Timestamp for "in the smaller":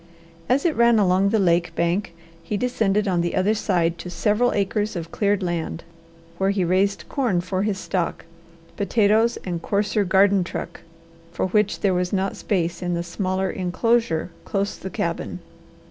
12.81-13.51